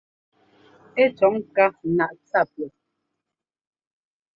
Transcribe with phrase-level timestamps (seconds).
[1.03, 1.65] Ɛ́ cɔ̌ ŋká
[1.95, 2.73] naꞌ tsa pʉ̈ɔt.